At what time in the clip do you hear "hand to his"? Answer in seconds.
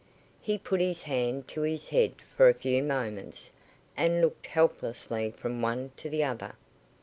1.03-1.89